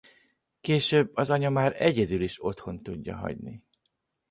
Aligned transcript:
Később 0.61 1.11
az 1.15 1.29
anya 1.29 1.49
már 1.49 1.73
egyedül 1.77 2.21
is 2.21 2.43
otthon 2.45 2.81
tudja 2.83 3.15
hagyni. 3.15 3.63